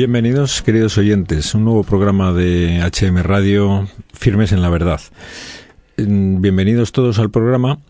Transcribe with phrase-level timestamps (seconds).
[0.00, 4.98] Bienvenidos, queridos oyentes, un nuevo programa de HM Radio, Firmes en la Verdad.
[5.98, 7.80] Mm, bienvenidos todos al programa.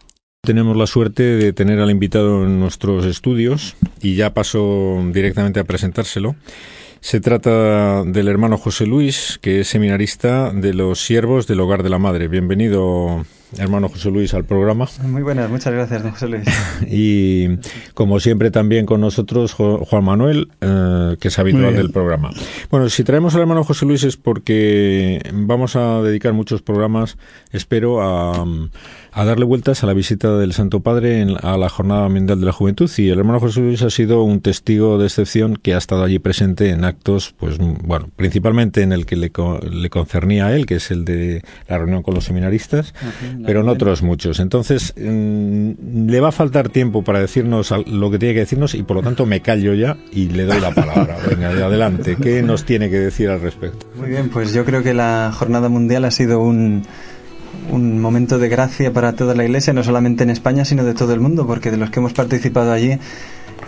[0.42, 5.64] Tenemos la suerte de tener al invitado en nuestros estudios y ya paso directamente a
[5.64, 6.34] presentárselo.
[6.98, 11.90] Se trata del hermano José Luis, que es seminarista de los siervos del Hogar de
[11.90, 12.26] la Madre.
[12.26, 13.24] Bienvenido,
[13.58, 14.86] hermano José Luis, al programa.
[15.02, 16.44] Muy buenas, muchas gracias, don José Luis.
[16.88, 17.58] y
[17.94, 22.30] como siempre también con nosotros Juan Manuel, eh, que es habitual del programa.
[22.70, 27.18] Bueno, si traemos al hermano José Luis es porque vamos a dedicar muchos programas,
[27.52, 28.44] espero, a
[29.12, 32.46] a darle vueltas a la visita del Santo Padre en, a la Jornada Mundial de
[32.46, 35.78] la Juventud y el hermano José Luis ha sido un testigo de excepción que ha
[35.78, 39.32] estado allí presente en actos, pues bueno, principalmente en el que le,
[39.70, 42.94] le concernía a él, que es el de la reunión con los seminaristas,
[43.44, 44.40] pero en otros muchos.
[44.40, 48.82] Entonces, mm, le va a faltar tiempo para decirnos lo que tiene que decirnos y
[48.82, 51.16] por lo tanto me callo ya y le doy la palabra.
[51.28, 52.16] Venga, adelante.
[52.20, 53.86] ¿Qué nos tiene que decir al respecto?
[53.96, 56.82] Muy bien, pues yo creo que la Jornada Mundial ha sido un
[57.70, 61.12] un momento de gracia para toda la Iglesia, no solamente en España, sino de todo
[61.14, 62.98] el mundo, porque de los que hemos participado allí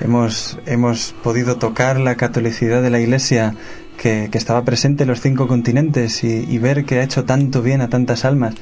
[0.01, 3.55] hemos, hemos podido tocar la catolicidad de la Iglesia
[3.99, 7.63] que, que estaba presente en los cinco continentes y, y ver que ha hecho tanto
[7.63, 8.55] bien a tantas almas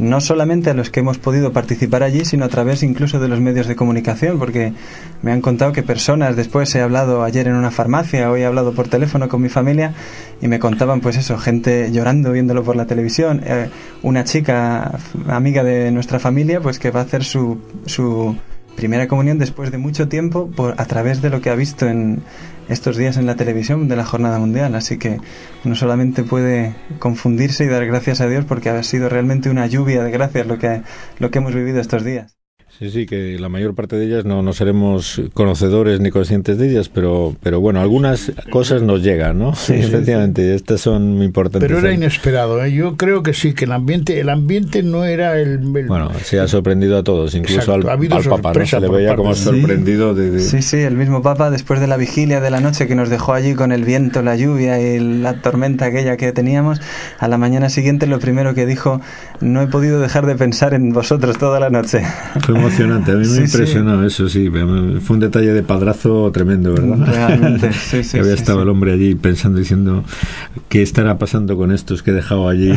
[0.00, 3.38] no solamente a los que hemos podido participar allí, sino a través incluso de los
[3.40, 4.72] medios de comunicación, porque
[5.22, 8.72] me han contado que personas, después he hablado ayer en una farmacia, hoy he hablado
[8.72, 9.92] por teléfono con mi familia
[10.40, 13.68] y me contaban pues eso, gente llorando viéndolo por la televisión, eh,
[14.02, 14.98] una chica
[15.28, 18.34] amiga de nuestra familia pues que va a hacer su, su
[18.80, 22.22] primera comunión después de mucho tiempo por, a través de lo que ha visto en,
[22.70, 24.74] estos días en la televisión de la Jornada Mundial.
[24.74, 25.18] Así que
[25.66, 30.02] uno solamente puede confundirse y dar gracias a Dios porque ha sido realmente una lluvia
[30.02, 30.80] de gracias lo que,
[31.18, 32.39] lo que hemos vivido estos días.
[32.80, 36.70] Sí, sí, que la mayor parte de ellas no, no seremos conocedores ni conscientes de
[36.70, 39.54] ellas, pero, pero bueno, algunas cosas nos llegan, ¿no?
[39.54, 41.68] Sí, efectivamente, estas son muy importantes.
[41.68, 42.72] Pero era inesperado, ¿eh?
[42.72, 45.58] yo creo que sí, que el ambiente, el ambiente no era el...
[45.58, 48.64] Bueno, se ha sorprendido a todos, incluso al, al, Papa, ¿no?
[48.64, 50.14] Se le veía como sorprendido.
[50.14, 53.10] De, Sí, sí, el mismo Papa, después de la vigilia de la noche que nos
[53.10, 56.80] dejó allí con el viento, la lluvia y la tormenta aquella que teníamos,
[57.18, 59.02] a la mañana siguiente lo primero que dijo,
[59.42, 62.00] no he podido dejar de pensar en vosotros toda la noche
[62.70, 64.50] emocionante, a mí me impresionó eso, sí.
[64.50, 67.06] Fue un detalle de padrazo tremendo, ¿verdad?
[67.06, 68.18] Realmente, sí, sí.
[68.18, 70.04] había estado el hombre allí pensando, diciendo,
[70.68, 72.72] ¿qué estará pasando con estos que he dejado allí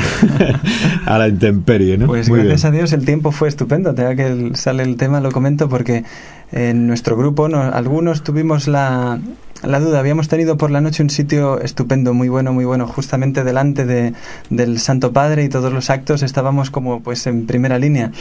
[1.06, 2.08] a la intemperie, ¿no?
[2.08, 3.94] Pues gracias a Dios el tiempo fue estupendo.
[3.94, 6.04] Te que sale el tema, lo comento porque
[6.52, 9.20] en nuestro grupo algunos tuvimos la,
[9.64, 10.00] la duda.
[10.00, 14.14] Habíamos tenido por la noche un sitio estupendo, muy bueno, muy bueno, justamente delante de,
[14.50, 18.12] del Santo Padre y todos los actos estábamos como pues en primera línea.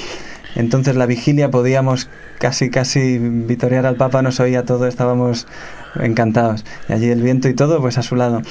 [0.54, 2.08] Entonces la vigilia podíamos
[2.38, 5.46] casi, casi vitorear al Papa, nos oía todo, estábamos
[6.00, 6.64] encantados.
[6.88, 8.42] Y allí el viento y todo, pues a su lado.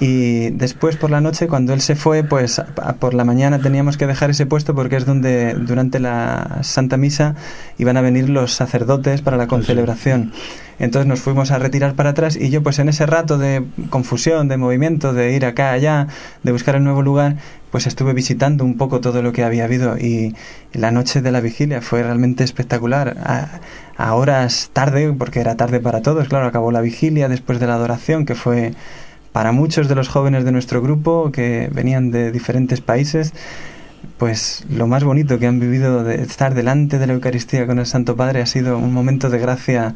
[0.00, 2.62] Y después por la noche, cuando él se fue, pues
[3.00, 7.34] por la mañana teníamos que dejar ese puesto porque es donde durante la Santa Misa
[7.78, 10.32] iban a venir los sacerdotes para la concelebración.
[10.78, 14.46] Entonces nos fuimos a retirar para atrás y yo pues en ese rato de confusión,
[14.46, 16.06] de movimiento, de ir acá, allá,
[16.44, 17.34] de buscar el nuevo lugar,
[17.72, 20.34] pues estuve visitando un poco todo lo que había habido y,
[20.72, 23.16] la noche de la vigilia fue realmente espectacular.
[23.24, 23.60] A,
[23.96, 27.74] a horas tarde, porque era tarde para todos, claro, acabó la vigilia después de la
[27.74, 28.74] adoración que fue
[29.32, 33.32] para muchos de los jóvenes de nuestro grupo que venían de diferentes países,
[34.16, 37.86] pues lo más bonito que han vivido de estar delante de la Eucaristía con el
[37.86, 39.94] Santo Padre ha sido un momento de gracia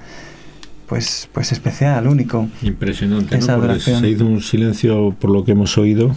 [0.93, 2.51] pues, pues especial, único.
[2.61, 3.81] Impresionante, ¿no?
[3.81, 6.15] se ha ido un silencio por lo que hemos oído,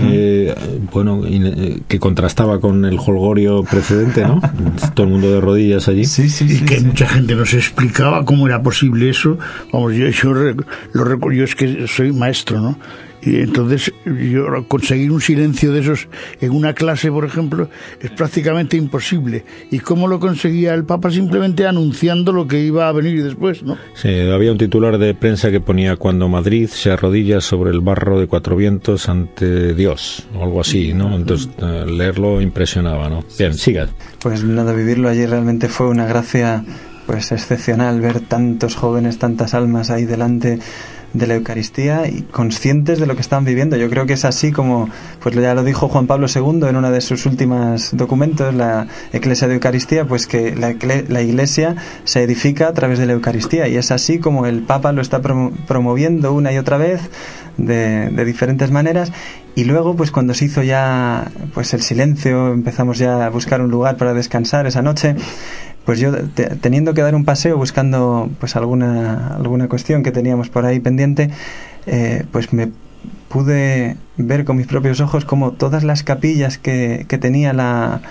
[0.00, 0.52] eh,
[0.92, 4.40] bueno, eh, que contrastaba con el holgorio precedente, ¿no?
[4.94, 6.06] Todo el mundo de rodillas allí.
[6.06, 9.38] Sí, sí, y que mucha gente nos explicaba cómo era posible eso.
[9.72, 12.78] Vamos, yo, yo lo recuerdo, yo es que soy maestro, ¿no?
[13.22, 16.08] Y entonces yo conseguir un silencio de esos
[16.40, 17.68] en una clase, por ejemplo,
[18.00, 19.44] es prácticamente imposible.
[19.70, 21.10] ¿Y cómo lo conseguía el Papa?
[21.10, 23.76] Simplemente anunciando lo que iba a venir después, ¿no?
[23.94, 28.18] Sí, había un titular de prensa que ponía cuando Madrid se arrodilla sobre el barro
[28.18, 31.14] de cuatro vientos ante Dios, o algo así, ¿no?
[31.14, 33.24] Entonces eh, leerlo impresionaba, ¿no?
[33.38, 33.88] Bien, siga.
[34.20, 36.64] Pues nada, vivirlo allí realmente fue una gracia
[37.06, 40.60] pues excepcional ver tantos jóvenes, tantas almas ahí delante
[41.12, 43.76] de la Eucaristía y conscientes de lo que están viviendo.
[43.76, 44.88] Yo creo que es así como,
[45.20, 49.48] pues ya lo dijo Juan Pablo II en uno de sus últimos documentos, la Iglesia
[49.48, 50.74] de Eucaristía, pues que la,
[51.08, 54.92] la, Iglesia se edifica a través de la Eucaristía y es así como el Papa
[54.92, 57.00] lo está promoviendo una y otra vez
[57.56, 59.12] de, de diferentes maneras
[59.54, 63.70] y luego pues cuando se hizo ya pues el silencio empezamos ya a buscar un
[63.70, 65.16] lugar para descansar esa noche
[65.84, 66.12] pues yo
[66.60, 71.30] teniendo que dar un paseo buscando pues alguna alguna cuestión que teníamos por ahí pendiente
[71.86, 72.70] eh, pues me
[73.28, 78.02] pude ver con mis propios ojos como todas las capillas que, que tenía la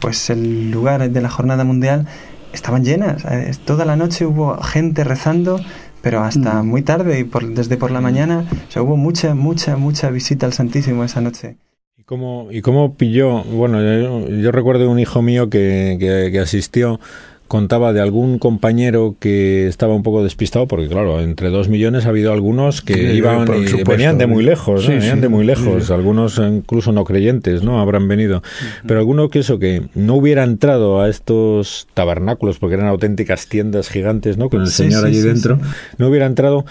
[0.00, 2.06] pues el lugar de la jornada mundial
[2.52, 3.24] estaban llenas.
[3.24, 5.60] Eh, toda la noche hubo gente rezando
[6.00, 6.66] pero hasta mm.
[6.66, 10.46] muy tarde y por, desde por la mañana o sea, hubo mucha mucha mucha visita
[10.46, 11.56] al Santísimo esa noche.
[11.56, 11.71] ¿Y
[12.12, 13.42] cómo, y cómo pilló?
[13.44, 15.96] Bueno, yo, yo recuerdo un hijo mío que,
[16.30, 17.00] que, asistió
[17.48, 22.10] contaba de algún compañero que estaba un poco despistado, porque claro, entre dos millones ha
[22.10, 26.92] habido algunos que iban y venían de muy lejos, venían de muy lejos, algunos incluso
[26.92, 27.80] no creyentes, ¿no?
[27.80, 28.42] Habrán venido.
[28.86, 33.88] Pero alguno que eso, que no hubiera entrado a estos tabernáculos, porque eran auténticas tiendas
[33.88, 34.48] gigantes, ¿no?
[34.50, 35.58] Con el Señor allí dentro,
[35.98, 36.64] no hubiera entrado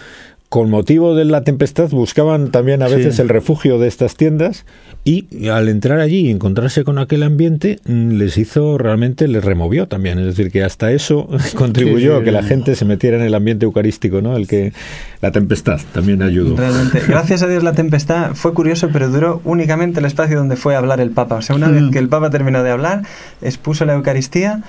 [0.51, 4.65] con motivo de la tempestad buscaban también a veces el refugio de estas tiendas
[5.05, 9.87] y al entrar allí y encontrarse con aquel ambiente mm, les hizo realmente les removió
[9.87, 10.19] también.
[10.19, 13.63] Es decir que hasta eso contribuyó a que la gente se metiera en el ambiente
[13.63, 14.73] eucarístico no el que
[15.21, 16.57] la tempestad también ayudó.
[16.57, 17.01] Realmente.
[17.07, 20.79] Gracias a Dios la tempestad fue curioso pero duró únicamente el espacio donde fue a
[20.79, 21.35] hablar el Papa.
[21.35, 23.03] O sea una vez que el Papa terminó de hablar
[23.41, 24.63] expuso la Eucaristía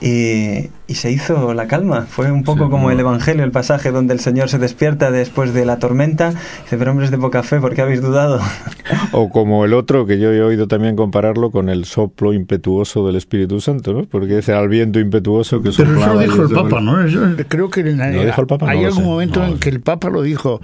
[0.00, 2.02] y, se hizo la calma.
[2.02, 5.64] Fue un poco como el Evangelio, el pasaje donde el Señor se despierta después de
[5.64, 6.30] la tormenta.
[6.30, 8.40] Dice, pero hombres de poca fe, ¿por qué habéis dudado?
[9.12, 13.16] O como el otro, que yo he oído también compararlo con el soplo impetuoso del
[13.16, 14.04] Espíritu Santo, ¿no?
[14.04, 16.96] Porque es el viento impetuoso que Pero eso lo dijo el Papa, ¿no?
[17.48, 17.80] creo que
[18.62, 20.60] hay algún momento en que el Papa lo dijo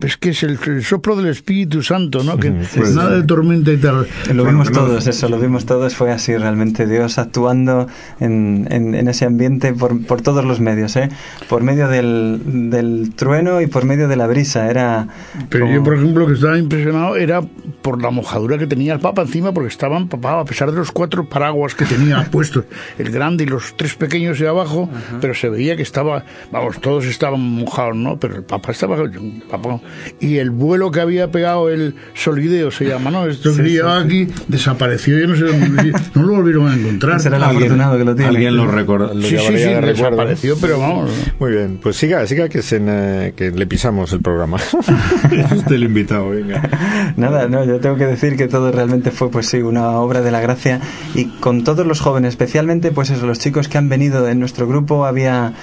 [0.00, 2.36] es que es el, soplo del Espíritu Santo, ¿no?
[2.36, 4.08] Que nada de tormenta y tal.
[4.34, 7.86] Lo vimos todos, eso, lo vimos todos, fue así realmente, Dios actuando
[8.18, 11.10] en, en, ese ambiente por, por, todos los medios, ¿eh?
[11.48, 15.06] Por medio del, del, trueno y por medio de la brisa, era...
[15.48, 17.40] Pero yo, por ejemplo, lo que estaba impresionado era
[17.82, 20.90] por la mojadura que tenía el Papa encima, porque estaba empapado, a pesar de los
[20.90, 22.64] cuatro paraguas que tenía puestos,
[22.98, 27.04] el grande y los tres pequeños de abajo, pero se veía que estaba, vamos, todos
[27.04, 28.18] estaban mojados, ¿no?
[28.18, 28.96] Pero el Papa estaba...
[28.96, 29.80] El Papa,
[30.20, 33.26] y el vuelo que había pegado el Solideo se llama, ¿no?
[33.26, 37.20] Esto que aquí desapareció, yo no sé dónde, no lo volvieron a encontrar.
[37.20, 38.30] Será el afortunado que lo tiene.
[38.30, 39.12] Alguien lo recordó.
[39.22, 41.10] Sí, sí, sí, desapareció, pero vamos.
[41.38, 44.56] Muy bien, pues siga, siga que, se, que le pisamos el programa.
[45.56, 47.14] Usted el invitado, venga.
[47.16, 50.30] Nada, no, yo tengo que decir que todo realmente fue, pues sí, una obra de
[50.30, 50.80] la gracia
[51.14, 54.66] y con todos los jóvenes, especialmente, pues eso, los chicos que han venido en nuestro
[54.66, 55.54] grupo, había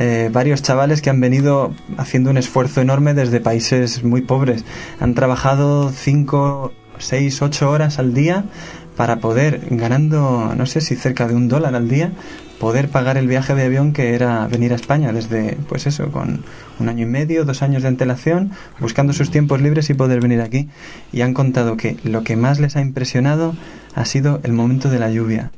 [0.00, 4.64] eh, varios chavales que han venido haciendo un esfuerzo enorme desde países muy pobres.
[5.00, 8.44] Han trabajado 5, 6, 8 horas al día
[8.96, 12.12] para poder, ganando, no sé si cerca de un dólar al día,
[12.60, 16.44] poder pagar el viaje de avión que era venir a España desde, pues eso, con
[16.78, 20.40] un año y medio, dos años de antelación, buscando sus tiempos libres y poder venir
[20.40, 20.68] aquí.
[21.12, 23.56] Y han contado que lo que más les ha impresionado
[23.96, 25.50] ha sido el momento de la lluvia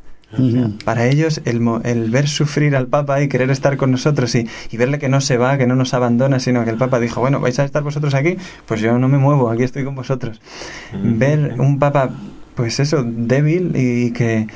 [0.85, 4.77] para ellos, el, el, ver sufrir al Papa y querer estar con nosotros y, y,
[4.77, 7.41] verle que no se va, que no nos abandona, sino que el Papa dijo, bueno,
[7.41, 8.37] vais a estar vosotros aquí,
[8.67, 10.41] pues yo no me muevo, aquí estoy con vosotros.
[10.93, 12.11] Ver un Papa,
[12.55, 14.47] pues eso, débil y que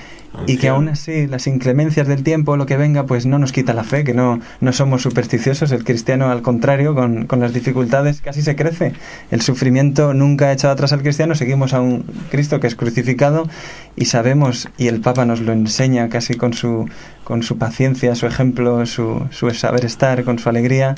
[0.47, 3.73] y que aún así las inclemencias del tiempo, lo que venga, pues no nos quita
[3.73, 5.73] la fe, que no, no somos supersticiosos.
[5.73, 8.93] El cristiano, al contrario, con, con, las dificultades casi se crece.
[9.31, 13.49] El sufrimiento nunca ha echado atrás al cristiano, seguimos a un Cristo que es crucificado
[13.97, 16.89] y sabemos, y el Papa nos lo enseña casi con su,
[17.25, 20.95] con su paciencia, su ejemplo, su, su saber estar, con su alegría,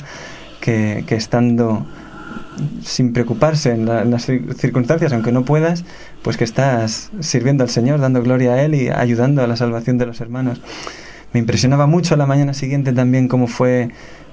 [0.61, 1.85] que, que estando
[2.83, 5.85] sin preocuparse en, las circunstancias, aunque no puedas,
[6.21, 9.97] pues que estás sirviendo al Señor, dando gloria a Él y ayudando a la salvación
[9.97, 10.61] de los hermanos.
[11.33, 13.89] Me impresionaba mucho la mañana siguiente también cómo fue,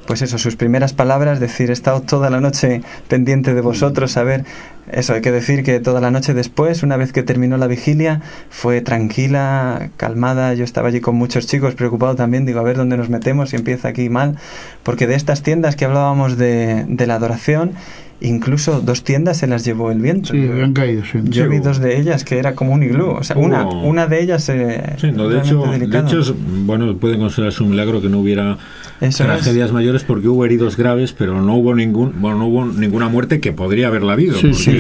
[0.07, 4.45] pues eso, sus primeras palabras, decir, he estado toda la noche pendiente de vosotros, saber,
[4.91, 8.21] eso, hay que decir que toda la noche después, una vez que terminó la vigilia,
[8.51, 12.97] fue tranquila, calmada, yo estaba allí con muchos chicos, preocupado también, digo, a ver dónde
[12.97, 14.37] nos metemos y empieza aquí mal,
[14.83, 17.73] porque de estas tiendas que hablábamos de, de la adoración,
[18.21, 20.33] Incluso dos tiendas se las llevó el viento.
[20.33, 21.19] Sí, habían caído, sí.
[21.25, 23.11] Yo vi dos de ellas que era como un iglú.
[23.11, 24.49] O sea, una, una de ellas.
[24.49, 28.57] Eh, sí, no, de, hecho, de hecho, bueno, puede considerarse un milagro que no hubiera
[28.99, 33.41] tragedias mayores porque hubo heridos graves, pero no hubo ningún, bueno, no hubo ninguna muerte
[33.41, 34.37] que podría haberla habido.
[34.39, 34.74] Sí, sí,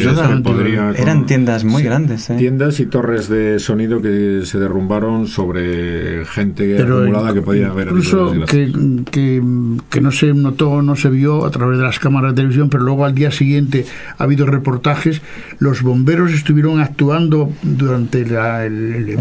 [0.96, 2.30] Eran tiendas muy grandes.
[2.30, 2.36] ¿eh?
[2.36, 7.88] Tiendas y torres de sonido que se derrumbaron sobre gente acumulada que podía haber.
[7.88, 8.72] Incluso que,
[9.10, 9.42] que,
[9.90, 12.84] que no se notó, no se vio a través de las cámaras de televisión, pero
[12.84, 13.86] luego al día siguiente
[14.18, 15.22] ha habido reportajes,
[15.58, 19.16] los bomberos estuvieron actuando durante el,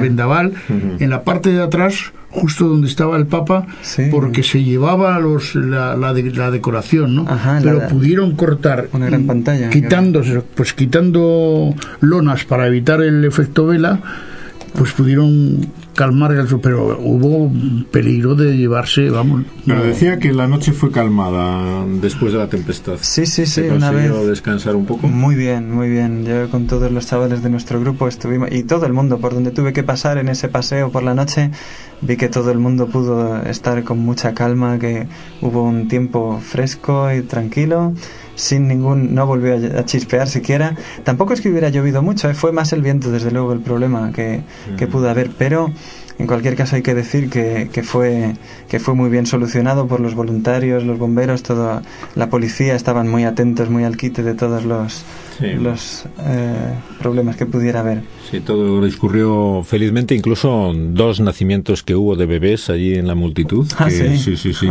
[0.00, 0.52] vendaval
[0.98, 3.66] en la parte de atrás justo donde estaba el Papa,
[4.10, 6.12] porque se llevaba los, la, la,
[6.50, 7.26] decoración, ¿no?
[7.62, 10.22] Pero pudieron cortar, una gran pantalla, quitando,
[10.54, 14.00] pues quitando lonas para evitar el efecto vela
[14.76, 15.66] pues pudieron
[15.96, 17.50] calmar eso, pero hubo
[17.90, 19.42] peligro de llevarse, vamos.
[19.66, 22.98] Pero decía que la noche fue calmada después de la tempestad.
[23.00, 24.12] Sí, sí, sí, una vez.
[24.26, 25.08] descansar un poco?
[25.08, 26.24] Muy bien, muy bien.
[26.24, 29.50] Yo con todos los chavales de nuestro grupo estuvimos, y todo el mundo, por donde
[29.50, 31.50] tuve que pasar en ese paseo por la noche,
[32.00, 35.08] vi que todo el mundo pudo estar con mucha calma, que
[35.40, 37.94] hubo un tiempo fresco y tranquilo
[38.36, 40.76] sin ningún, no volvió a, chispear siquiera.
[41.02, 42.34] Tampoco es que hubiera llovido mucho, ¿eh?
[42.34, 44.42] fue más el viento, desde luego, el problema que,
[44.78, 45.72] que pudo haber, pero
[46.18, 48.36] en cualquier caso hay que decir que, que, fue,
[48.68, 51.82] que fue muy bien solucionado por los voluntarios, los bomberos, toda
[52.14, 55.04] la policía estaban muy atentos, muy al quite de todos los,
[55.40, 58.02] los eh, problemas que pudiera haber.
[58.30, 63.66] Sí, todo discurrió felizmente, incluso dos nacimientos que hubo de bebés allí en la multitud.
[63.78, 64.16] Ah, sí?
[64.18, 64.68] sí, sí,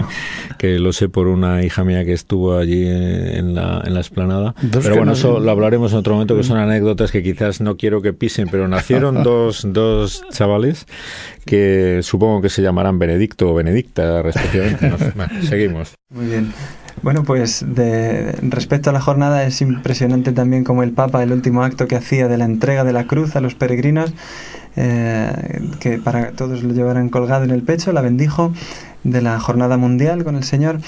[0.58, 4.56] que lo sé por una hija mía que estuvo allí en la, en la esplanada.
[4.72, 8.02] pero bueno, eso lo hablaremos en otro momento, que son anécdotas que quizás no quiero
[8.02, 10.86] que pisen, pero nacieron dos, dos chavales
[11.46, 14.92] que supongo que se llamarán Benedicto o Benedicta respectivamente.
[15.48, 15.96] seguimos.
[16.16, 16.54] Muy bien.
[17.02, 21.62] Bueno, pues de, respecto a la jornada es impresionante también como el Papa, el último
[21.62, 24.14] acto que hacía de la entrega de la cruz a los peregrinos,
[24.78, 28.54] eh, que para todos lo llevaran colgado en el pecho, la bendijo
[29.04, 30.80] de la jornada mundial con el Señor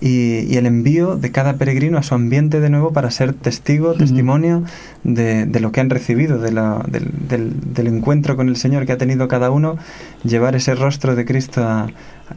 [0.00, 4.62] y, el envío de cada peregrino a su ambiente de nuevo para ser testigo, testimonio
[5.02, 9.50] de, lo que han recibido, de del, encuentro con el Señor que ha tenido cada
[9.50, 9.76] uno,
[10.22, 11.88] llevar ese rostro de Cristo a,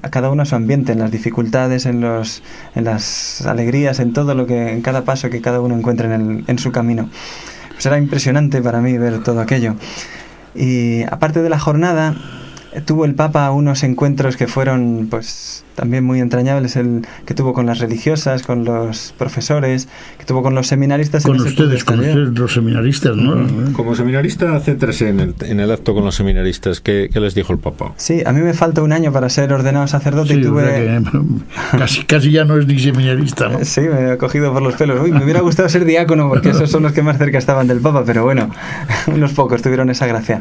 [0.09, 2.43] cada uno a su ambiente, en las dificultades, en, los,
[2.75, 6.21] en las alegrías, en todo lo que, en cada paso que cada uno encuentra en,
[6.21, 7.09] el, en su camino.
[7.69, 9.75] Pues era impresionante para mí ver todo aquello.
[10.55, 12.15] Y aparte de la jornada,
[12.85, 17.53] tuvo el Papa unos encuentros que fueron pues también muy entrañable es el que tuvo
[17.53, 19.87] con las religiosas, con los profesores,
[20.17, 21.23] que tuvo con los seminaristas.
[21.23, 23.73] Con ustedes, con ustedes, los seminaristas, ¿no?
[23.73, 27.35] Como seminarista, hace tres en el, en el acto con los seminaristas, ¿qué, ¿qué, les
[27.35, 27.93] dijo el Papa?
[27.97, 31.01] Sí, a mí me falta un año para ser ordenado sacerdote y tuve...
[31.77, 33.63] casi, casi ya no es ni seminarista, ¿no?
[33.63, 35.01] Sí, me he cogido por los pelos.
[35.01, 37.79] Uy, me hubiera gustado ser diácono porque esos son los que más cerca estaban del
[37.79, 38.49] Papa, pero bueno,
[39.07, 40.39] unos pocos tuvieron esa gracia.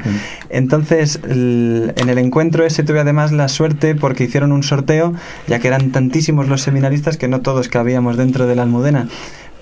[0.49, 5.15] Entonces, en el encuentro ese tuve además la suerte porque hicieron un sorteo
[5.47, 9.09] ya que eran tantísimos los seminaristas que no todos cabíamos dentro de la almudena.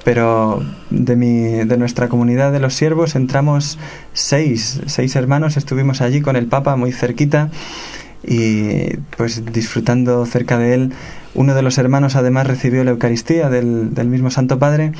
[0.05, 3.79] Pero de, mi, de nuestra comunidad de los siervos entramos
[4.13, 7.51] seis, seis hermanos, estuvimos allí con el Papa muy cerquita
[8.27, 10.93] y pues disfrutando cerca de él.
[11.35, 14.93] Uno de los hermanos además recibió la Eucaristía del, del mismo Santo Padre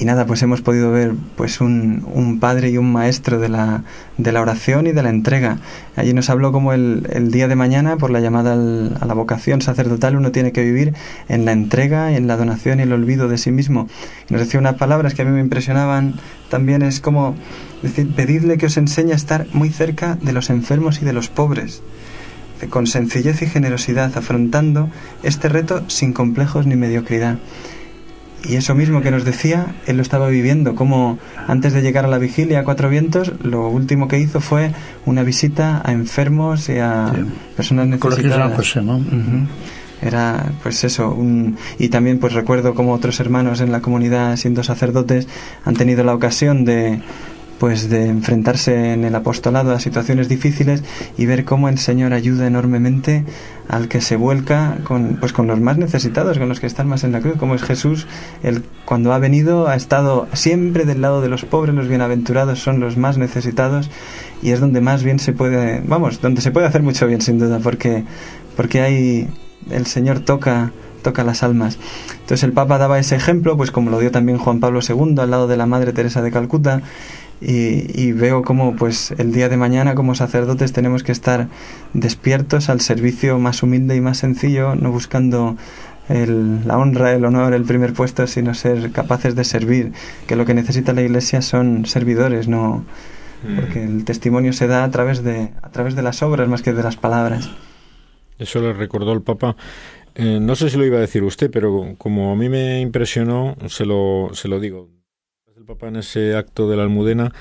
[0.00, 3.84] y nada, pues hemos podido ver pues un, un, padre y un maestro de la,
[4.16, 5.58] de la oración y de la entrega.
[5.94, 9.60] Allí nos habló como el, el día de mañana, por la llamada a la vocación
[9.60, 10.94] sacerdotal, uno tiene que vivir
[11.28, 13.88] en la entrega, en la donación y el olvido de sí mismo.
[14.30, 16.14] Nos decía unas palabras que a mí me impresionaban
[16.48, 17.36] también, es como
[17.82, 21.28] decir, pedidle que os enseñe a estar muy cerca de los enfermos y de los
[21.28, 21.82] pobres
[22.68, 24.90] con sencillez y generosidad, afrontando
[25.22, 27.38] este reto sin complejos ni mediocridad.
[28.48, 32.08] Y eso mismo que nos decía, él lo estaba viviendo, como antes de llegar a
[32.08, 34.72] la vigilia a Cuatro Vientos, lo último que hizo fue
[35.04, 37.12] una visita a enfermos y a
[37.56, 38.16] personas necesitadas.
[40.02, 41.58] Era pues eso, un...
[41.78, 45.28] y también pues recuerdo como otros hermanos en la comunidad, siendo sacerdotes,
[45.64, 47.00] han tenido la ocasión de
[47.60, 50.82] pues de enfrentarse en el apostolado a situaciones difíciles
[51.18, 53.26] y ver cómo el Señor ayuda enormemente
[53.68, 57.04] al que se vuelca con, pues con los más necesitados, con los que están más
[57.04, 58.06] en la cruz, como es Jesús,
[58.42, 62.80] el, cuando ha venido ha estado siempre del lado de los pobres, los bienaventurados son
[62.80, 63.90] los más necesitados
[64.40, 67.38] y es donde más bien se puede, vamos, donde se puede hacer mucho bien sin
[67.38, 68.04] duda, porque,
[68.56, 69.28] porque hay,
[69.68, 71.78] el Señor toca toca las almas.
[72.12, 75.30] Entonces el Papa daba ese ejemplo, pues como lo dio también Juan Pablo II al
[75.30, 76.82] lado de la Madre Teresa de Calcuta,
[77.40, 81.48] y, veo como pues el día de mañana como sacerdotes tenemos que estar
[81.94, 85.56] despiertos al servicio más humilde y más sencillo, no buscando
[86.08, 89.92] el, la honra, el honor, el primer puesto, sino ser capaces de servir,
[90.26, 92.84] que lo que necesita la Iglesia son servidores, no
[93.42, 93.56] mm.
[93.56, 96.74] porque el testimonio se da a través de a través de las obras más que
[96.74, 97.50] de las palabras.
[98.38, 99.56] Eso le recordó el Papa.
[100.14, 103.56] Eh, no sé si lo iba a decir usted, pero como a mí me impresionó,
[103.68, 104.99] se lo, se lo digo
[105.70, 107.32] Papa en ese acto de la Almudena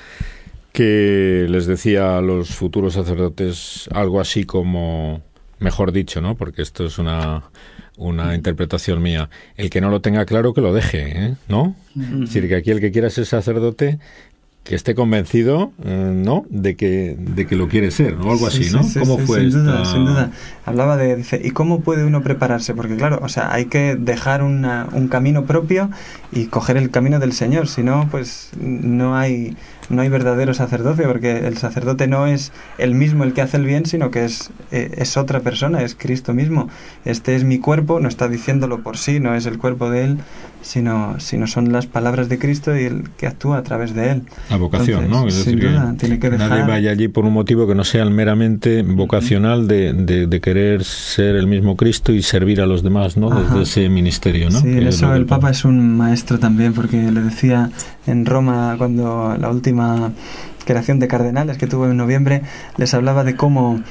[0.71, 5.23] que les decía a los futuros sacerdotes algo así como,
[5.57, 6.35] mejor dicho, ¿no?
[6.35, 7.49] Porque esto es una,
[7.97, 9.31] una interpretación mía.
[9.57, 11.35] El que no lo tenga claro, que lo deje, ¿eh?
[11.47, 11.75] ¿no?
[11.95, 13.97] Es decir, que aquí el que quiera ser sacerdote
[14.63, 16.45] que esté convencido, eh, ¿no?
[16.49, 18.81] De que, de que lo quiere ser, o algo así, ¿no?
[18.99, 20.31] ¿Cómo fue sin duda, sin duda.
[20.65, 22.75] Hablaba de, dice, ¿y cómo puede uno prepararse?
[22.75, 25.89] Porque claro, o sea, hay que dejar un camino propio
[26.31, 29.57] y coger el camino del Señor, si no, pues no hay,
[29.89, 33.65] no hay verdadero sacerdocio, porque el sacerdote no es el mismo el que hace el
[33.65, 36.69] bien, sino que es, eh, es otra persona, es Cristo mismo.
[37.05, 40.17] Este es mi cuerpo, no está diciéndolo por sí, no es el cuerpo de Él,
[40.61, 44.23] sino, sino son las palabras de Cristo y el que actúa a través de Él.
[44.49, 45.29] La vocación, ¿no?
[45.29, 46.49] sin duda, tiene que dejar...
[46.49, 50.83] Nadie vaya allí por un motivo que no sea el meramente vocacional de, de, querer
[50.83, 53.29] ser el mismo Cristo y servir a los demás, ¿no?
[53.29, 54.61] Desde ese ministerio, ¿no?
[54.61, 57.71] Sí, en eso el Papa es un maestro también, porque le decía
[58.07, 60.11] en Roma cuando la última
[60.65, 62.43] creación de cardenales que tuvo en noviembre,
[62.77, 63.81] les hablaba de cómo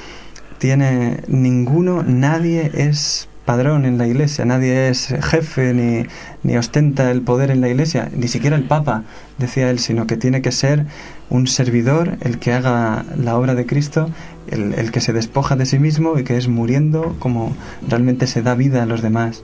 [0.58, 6.04] tiene ninguno, nadie es padrón en la iglesia, nadie es jefe ni,
[6.42, 9.04] ni, ostenta el poder en la iglesia, ni siquiera el Papa,
[9.38, 10.84] decía él, sino que tiene que ser
[11.30, 14.10] un servidor el que haga la obra de Cristo,
[14.48, 17.56] el, el que se despoja de sí mismo y que es muriendo como
[17.88, 19.42] realmente se da vida a los demás.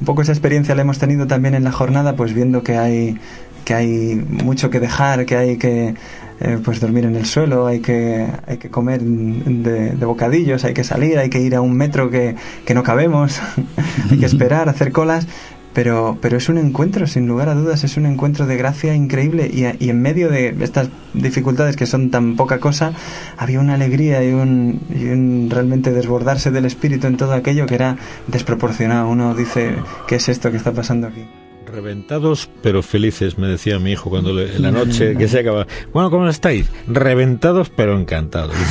[0.00, 3.18] Un poco esa experiencia la hemos tenido también en la jornada, pues viendo que hay,
[3.66, 5.94] que hay mucho que dejar, que hay que
[6.40, 10.84] eh, pues dormir en el suelo, hay que, hay que comer de, bocadillos, hay que
[10.84, 13.40] salir, hay que ir a un metro que, que no cabemos,
[14.10, 15.26] hay que esperar, hacer colas,
[15.72, 19.50] pero, pero es un encuentro, sin lugar a dudas, es un encuentro de gracia increíble
[19.52, 22.92] y, y, en medio de estas dificultades que son tan poca cosa,
[23.36, 27.74] había una alegría y un, y un realmente desbordarse del espíritu en todo aquello que
[27.74, 29.08] era desproporcionado.
[29.08, 29.76] Uno dice,
[30.08, 31.24] ¿qué es esto que está pasando aquí?
[31.70, 35.66] Reventados pero felices, me decía mi hijo cuando en la noche que se acaba.
[35.92, 36.68] Bueno, ¿cómo estáis?
[36.86, 38.54] Reventados pero encantados.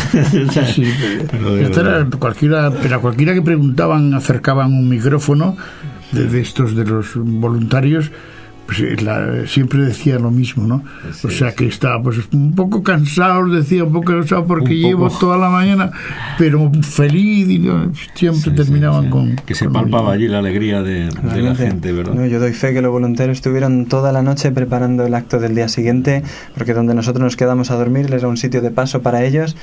[0.69, 0.93] Sí,
[1.31, 5.57] pero, cualquiera, pero a cualquiera que preguntaban acercaban un micrófono
[6.11, 8.11] de, de estos de los voluntarios
[8.69, 10.83] pues, eh, siempre decía lo mismo, ¿no?
[11.23, 15.39] o sea que estaba pues un poco cansado, decía un poco cansado porque llevo toda
[15.39, 15.91] la mañana,
[16.37, 17.67] pero feliz y
[18.13, 19.35] siempre terminaban con...
[19.37, 21.09] Que se palpaba allí la alegría de,
[21.41, 22.23] la gente, ¿verdad?
[22.27, 25.67] yo doy fe que los voluntarios estuvieron toda la noche preparando el acto del día
[25.67, 26.21] siguiente,
[26.53, 29.55] porque donde nosotros nos quedamos a dormir les era un sitio de paso para ellos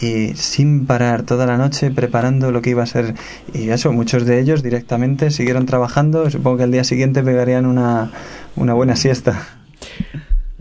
[0.00, 3.14] y sin parar toda la noche preparando lo que iba a ser.
[3.52, 6.30] Y eso, muchos de ellos directamente siguieron trabajando.
[6.30, 8.10] Supongo que al día siguiente pegarían una,
[8.56, 9.46] una buena siesta.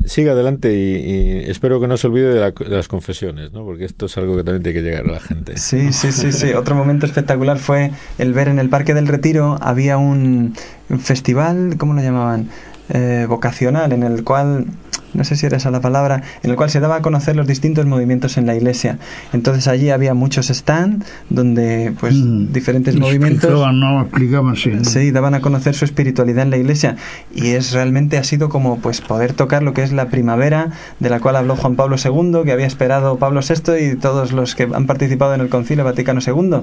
[0.06, 3.66] Siga adelante y, espero que no se olvide de, las confesiones, ¿no?
[3.66, 5.58] porque esto es algo que también tiene que llegar a la gente.
[5.58, 6.54] Sí, sí, sí, sí.
[6.54, 10.56] Otro momento espectacular fue el ver en el Parque del Retiro, había un
[11.00, 12.48] festival, ¿cómo lo llamaban?
[12.90, 14.68] Eh, vocacional, en el cual
[15.13, 17.48] no sé si era esa la palabra, en el cual se daba a conocer los
[17.48, 19.00] distintos movimientos en la iglesia.
[19.34, 22.52] Entonces allí había muchos stands donde pues mm.
[22.52, 25.12] diferentes movimientos no explicaban, sí.
[25.12, 26.96] daban a conocer su espiritualidad en la iglesia
[27.34, 31.10] y es realmente ha sido como pues poder tocar lo que es la primavera de
[31.10, 34.67] la cual habló Juan Pablo II, que había esperado Pablo VI y todos los que
[34.74, 36.62] han participado en el Concilio Vaticano II,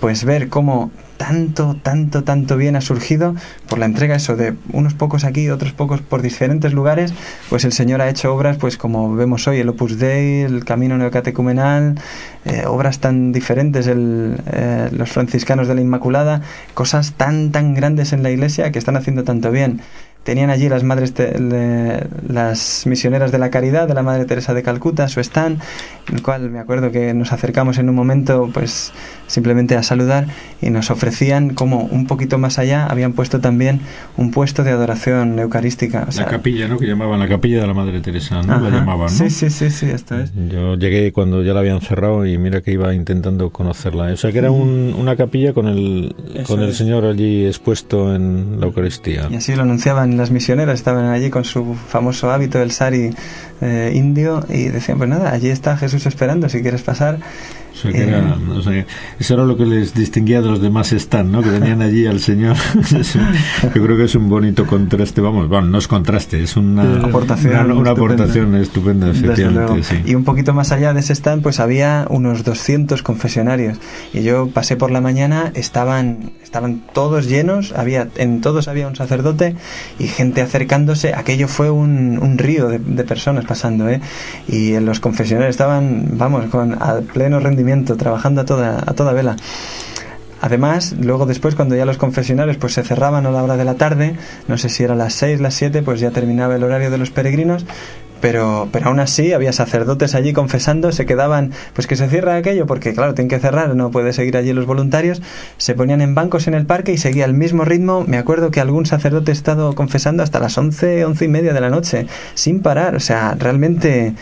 [0.00, 0.90] pues ver cómo
[1.20, 3.34] tanto, tanto, tanto bien ha surgido
[3.68, 7.12] por la entrega eso de unos pocos aquí, otros pocos por diferentes lugares,
[7.50, 10.96] pues el Señor ha hecho obras pues como vemos hoy, el Opus Dei, el Camino
[10.96, 11.96] Neocatecumenal,
[12.46, 16.40] eh, obras tan diferentes, el, eh, los franciscanos de la Inmaculada,
[16.72, 19.82] cosas tan, tan grandes en la Iglesia que están haciendo tanto bien
[20.22, 21.14] tenían allí las madres
[22.28, 25.60] las misioneras de la caridad de la madre Teresa de Calcuta su stand
[26.08, 28.92] en el cual me acuerdo que nos acercamos en un momento pues
[29.26, 30.26] simplemente a saludar
[30.60, 33.80] y nos ofrecían como un poquito más allá habían puesto también
[34.16, 38.00] un puesto de adoración eucarística la capilla no que llamaban la capilla de la madre
[38.00, 39.08] Teresa no la llamaban ¿no?
[39.08, 40.32] sí sí sí sí esto es.
[40.50, 44.32] Yo llegué cuando ya la habían cerrado y mira que iba intentando conocerla o sea
[44.32, 46.14] que era una capilla con el
[46.46, 49.28] con el señor allí expuesto en la Eucaristía.
[49.30, 53.14] Y así lo anunciaban las misioneras estaban allí con su famoso hábito del sari
[53.60, 57.18] eh, indio y decían, pues nada, allí está Jesús esperando, si quieres pasar.
[57.88, 58.86] Eh,
[59.18, 61.42] eso era lo que les distinguía de los demás están, ¿no?
[61.42, 62.56] Que tenían allí al Señor.
[63.74, 67.72] yo creo que es un bonito contraste, vamos, bueno, no es contraste, es una aportación,
[67.72, 70.02] una, aportación estupenda, efectivamente.
[70.04, 73.78] Y un poquito más allá de ese stand, pues había unos 200 confesionarios.
[74.12, 78.96] Y yo pasé por la mañana, estaban, estaban todos llenos, había, en todos había un
[78.96, 79.56] sacerdote
[79.98, 81.14] y gente acercándose.
[81.14, 84.00] Aquello fue un, un río de, de personas pasando, ¿eh?
[84.48, 89.12] Y en los confesionarios estaban, vamos, con al pleno rendimiento, trabajando a toda, a toda
[89.12, 89.36] vela.
[90.40, 93.74] Además, luego después, cuando ya los confesionarios pues se cerraban a la hora de la
[93.74, 94.14] tarde,
[94.48, 97.10] no sé si era las 6, las 7, pues ya terminaba el horario de los
[97.10, 97.66] peregrinos,
[98.22, 102.66] pero, pero aún así había sacerdotes allí confesando, se quedaban, pues que se cierra aquello,
[102.66, 105.20] porque claro, tienen que cerrar, no puede seguir allí los voluntarios,
[105.58, 108.04] se ponían en bancos en el parque y seguía el mismo ritmo.
[108.06, 111.60] Me acuerdo que algún sacerdote ha estado confesando hasta las once, once y media de
[111.60, 114.14] la noche, sin parar, o sea, realmente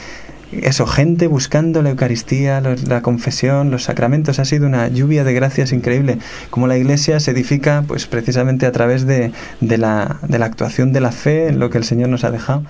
[0.53, 5.73] eso, gente buscando la Eucaristía, la confesión, los sacramentos, ha sido una lluvia de gracias
[5.73, 6.19] increíble.
[6.51, 10.93] Como la Iglesia se edifica, pues precisamente a través de, de, la, de la actuación
[10.93, 12.65] de la fe en lo que el Señor nos ha dejado.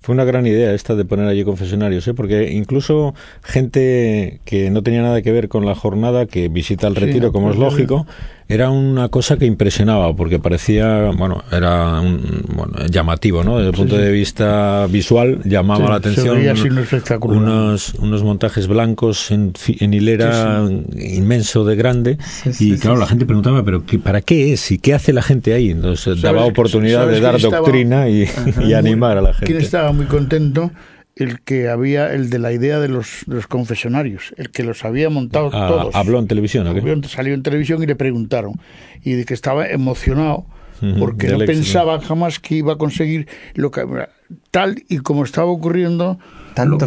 [0.00, 2.14] fue una gran idea esta de poner allí confesionarios, ¿eh?
[2.14, 6.96] porque incluso gente que no tenía nada que ver con la jornada, que visita el
[6.96, 8.06] retiro, como es lógico,
[8.48, 13.56] era una cosa que impresionaba porque parecía, bueno, era un, bueno, llamativo, ¿no?
[13.56, 16.38] Desde el punto de vista visual llamaba la atención
[17.22, 20.64] unos, unos montajes blancos en, en hilera
[20.96, 22.18] inmenso de grande
[22.60, 24.70] y claro, la gente preguntaba, pero ¿para qué es?
[24.70, 25.70] ¿Y qué hace la gente ahí?
[25.70, 28.28] Entonces daba oportunidad de dar doctrina y,
[28.76, 29.46] animar a la gente.
[29.46, 30.70] ¿Quién estaba muy contento?
[31.16, 35.08] El que había, el de la idea de los, los confesionarios, el que los había
[35.08, 35.94] montado ah, todos.
[35.94, 38.60] Habló en televisión, ¿o Salió en televisión y le preguntaron.
[39.02, 40.46] Y de que estaba emocionado
[40.98, 43.86] porque no pensaba jamás que iba a conseguir lo que
[44.50, 46.18] tal y como estaba ocurriendo
[46.56, 46.86] tanto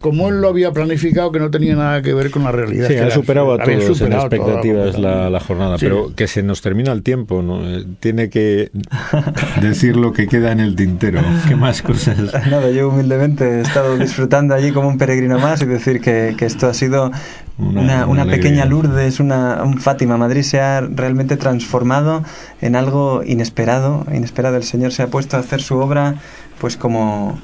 [0.00, 2.86] como él lo había planificado que no tenía nada que ver con la realidad.
[2.86, 6.92] Sí, ha superado a todos en expectativas la, la, jornada, pero que se nos termina
[6.92, 7.68] el tiempo, ¿no?
[7.68, 8.70] Eh, tiene que
[9.60, 11.20] decir lo que queda en el tintero.
[11.48, 12.16] ¿Qué más cosas?
[12.48, 16.46] Nada, yo humildemente he estado disfrutando allí como un peregrino más y decir que, que
[16.46, 17.10] esto ha sido
[17.58, 20.16] una, una, pequeña Lourdes, una, un Fátima.
[20.16, 22.22] Madrid se ha realmente transformado
[22.60, 24.56] en algo inesperado, inesperado.
[24.56, 26.14] El Señor se ha puesto a hacer su obra
[26.60, 27.38] pues como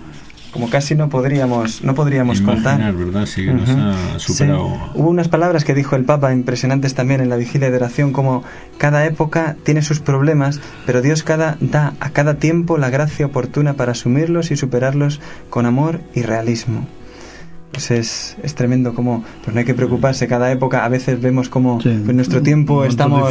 [0.54, 2.94] como casi no podríamos no podríamos contar.
[2.94, 3.26] ¿verdad?
[3.26, 4.68] Sí, nos ha superado.
[4.94, 8.44] Hubo unas palabras que dijo el Papa impresionantes también en la vigilia de oración como
[8.78, 13.74] cada época tiene sus problemas, pero Dios cada, da a cada tiempo la gracia oportuna
[13.74, 16.86] para asumirlos y superarlos con amor y realismo
[17.74, 21.48] pues es, es tremendo como pues no hay que preocuparse cada época a veces vemos
[21.48, 23.30] como en nuestro tiempo estamos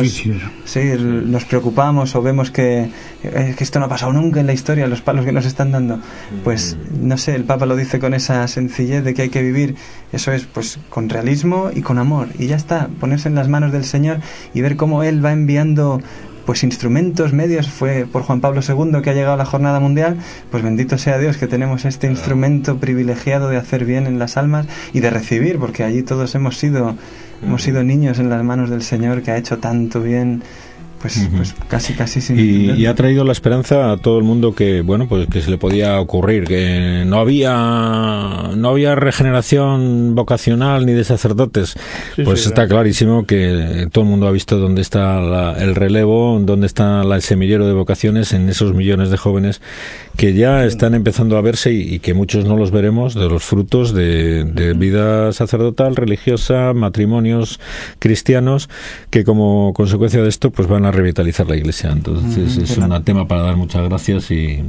[0.65, 2.89] sí nos preocupamos o vemos que,
[3.23, 5.71] eh, que, esto no ha pasado nunca en la historia los palos que nos están
[5.71, 5.99] dando.
[6.43, 9.75] Pues no sé el Papa lo dice con esa sencillez de que hay que vivir
[10.11, 12.27] eso es pues con realismo y con amor.
[12.37, 14.19] Y ya está ponerse en las manos del Señor
[14.53, 16.01] y ver cómo él va enviando
[16.45, 20.17] pues instrumentos, medios, fue por Juan Pablo II que ha llegado a la jornada mundial,
[20.51, 24.67] pues bendito sea Dios que tenemos este instrumento privilegiado de hacer bien en las almas
[24.93, 26.95] y de recibir, porque allí todos hemos sido,
[27.41, 30.43] hemos sido niños en las manos del Señor que ha hecho tanto bien
[31.03, 34.79] pues, pues casi casi sin y, ha traído la esperanza a todo el mundo que
[34.79, 40.93] bueno pues que se le podía ocurrir que no había no había regeneración vocacional ni
[40.93, 41.75] de sacerdotes.
[42.23, 45.19] Pues está clarísimo que todo el mundo ha visto dónde está
[45.61, 49.59] el relevo dónde está el semillero de vocaciones en esos millones de jóvenes
[50.15, 53.93] que ya están empezando a verse y, que muchos no los veremos de los frutos
[53.93, 57.59] de, de vida sacerdotal religiosa matrimonios
[57.99, 58.69] cristianos
[59.09, 61.91] que como consecuencia de esto pues van a revitalizar la iglesia.
[61.91, 64.63] Entonces es un tema para dar muchas gracias y,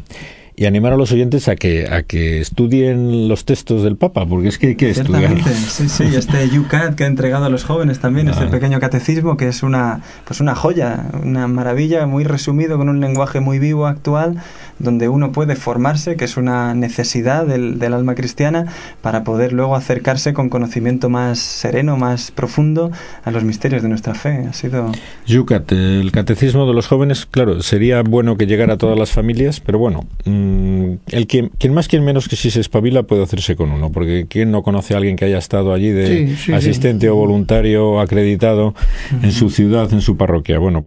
[0.57, 4.49] y animar a los oyentes a que a que estudien los textos del Papa, porque
[4.49, 4.95] es que hay que.
[4.95, 9.49] Sí, sí, este UCAT que ha entregado a los jóvenes también, este pequeño catecismo que
[9.49, 14.43] es una pues una joya, una maravilla, muy resumido con un lenguaje muy vivo actual
[14.79, 18.67] donde uno puede formarse, que es una necesidad del, del, alma cristiana,
[19.03, 22.91] para poder luego acercarse con conocimiento más sereno, más profundo
[23.25, 24.47] a los misterios de nuestra fe.
[24.49, 24.93] Ha sido...
[25.27, 29.61] Yucat, el catecismo de los jóvenes, claro, sería bueno que llegara a todas las familias,
[29.61, 33.57] pero bueno, mm, el quien, quien más, quien menos que si se espabila puede hacerse
[33.57, 37.15] con uno, porque ¿quién no conoce a alguien que haya estado allí de asistente o
[37.15, 38.75] voluntario acreditado
[39.23, 40.59] en su ciudad, en su parroquia?
[40.59, 40.87] Bueno,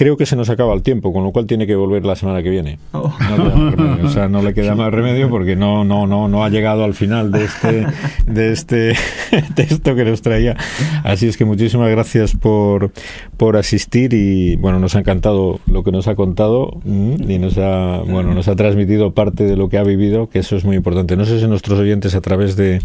[0.00, 2.42] Creo que se nos acaba el tiempo, con lo cual tiene que volver la semana
[2.42, 2.78] que viene.
[2.92, 3.12] Oh.
[3.36, 6.84] No, o sea, no le queda más remedio porque no, no, no, no ha llegado
[6.84, 7.86] al final de este,
[8.26, 8.94] de este
[9.54, 10.56] texto que nos traía.
[11.04, 12.92] Así es que muchísimas gracias por,
[13.36, 17.58] por asistir y bueno, nos ha encantado lo que nos ha contado mm, y nos
[17.58, 20.76] ha, bueno, nos ha transmitido parte de lo que ha vivido, que eso es muy
[20.76, 21.14] importante.
[21.14, 22.80] No sé si nuestros oyentes a través de,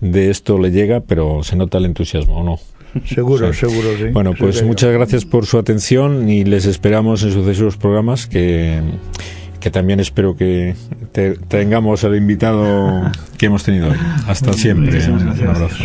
[0.00, 2.60] de esto le llega, pero se nota el entusiasmo o no.
[3.04, 4.04] Seguro, seguro, sí.
[4.12, 8.80] Bueno, pues muchas gracias por su atención y les esperamos en sucesivos programas que,
[9.60, 10.74] que también espero que
[11.48, 13.98] tengamos al invitado que hemos tenido hoy.
[14.26, 15.04] Hasta siempre.
[15.10, 15.84] Un abrazo.